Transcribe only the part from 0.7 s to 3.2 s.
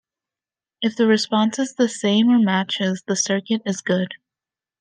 If the response is the same or matches, the